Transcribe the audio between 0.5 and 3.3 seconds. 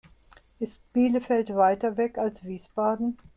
Ist Bielefeld weiter weg als Wiesbaden?